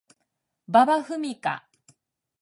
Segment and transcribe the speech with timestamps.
[0.67, 1.67] 馬場ふみか